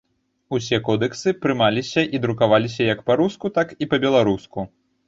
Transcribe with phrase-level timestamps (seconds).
[0.57, 4.71] Усе кодэксы прымаліся і друкаваліся як па-руску, так і па-беларуску.